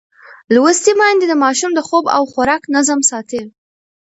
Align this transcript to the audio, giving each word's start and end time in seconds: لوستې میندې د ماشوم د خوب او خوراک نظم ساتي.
لوستې 0.53 0.91
میندې 0.99 1.25
د 1.29 1.33
ماشوم 1.43 1.71
د 1.75 1.79
خوب 1.87 2.05
او 2.15 2.21
خوراک 2.31 2.61
نظم 2.75 2.99
ساتي. 3.09 3.41